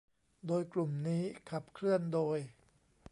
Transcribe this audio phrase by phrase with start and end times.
[0.47, 2.37] โดยกลุ่มนี้ขับเคลื่อนโดย